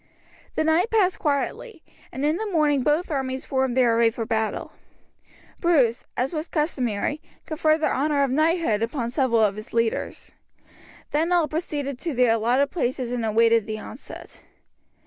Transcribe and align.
The 0.55 0.63
night 0.63 0.89
passed 0.89 1.19
quietly, 1.19 1.83
and 2.11 2.25
in 2.25 2.37
the 2.37 2.47
morning 2.49 2.81
both 2.81 3.11
armies 3.11 3.45
formed 3.45 3.77
their 3.77 3.95
array 3.95 4.09
for 4.09 4.25
battle. 4.25 4.71
Bruce, 5.59 6.05
as 6.17 6.33
was 6.33 6.47
customary, 6.47 7.21
conferred 7.45 7.81
the 7.81 7.95
honour 7.95 8.23
of 8.23 8.31
knighthood 8.31 8.81
upon 8.81 9.11
several 9.11 9.43
of 9.43 9.57
his 9.57 9.73
leaders. 9.73 10.31
Then 11.11 11.31
all 11.31 11.47
proceeded 11.47 11.99
to 11.99 12.15
their 12.15 12.31
allotted 12.33 12.71
places 12.71 13.11
and 13.11 13.23
awaited 13.23 13.67
the 13.67 13.77
onset. 13.77 14.43